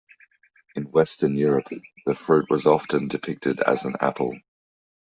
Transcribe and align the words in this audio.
In 0.73 0.85
Western 0.89 1.35
Europe, 1.37 1.67
the 2.07 2.15
fruit 2.15 2.47
was 2.49 2.65
often 2.65 3.07
depicted 3.07 3.59
as 3.59 3.85
an 3.85 3.93
apple. 4.01 4.33